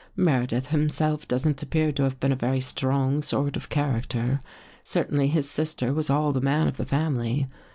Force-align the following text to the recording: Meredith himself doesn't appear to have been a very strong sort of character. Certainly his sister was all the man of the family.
Meredith 0.15 0.69
himself 0.69 1.27
doesn't 1.27 1.61
appear 1.61 1.91
to 1.91 2.01
have 2.01 2.19
been 2.19 2.31
a 2.31 2.35
very 2.35 2.59
strong 2.59 3.21
sort 3.21 3.55
of 3.55 3.69
character. 3.69 4.41
Certainly 4.81 5.27
his 5.27 5.47
sister 5.47 5.93
was 5.93 6.09
all 6.09 6.31
the 6.31 6.41
man 6.41 6.67
of 6.67 6.77
the 6.77 6.85
family. 6.87 7.45